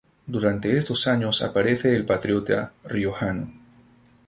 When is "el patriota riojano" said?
1.95-3.53